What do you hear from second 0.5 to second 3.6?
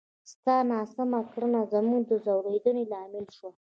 ناسمه کړنه زموږ د ځورېدنې لامل شوه!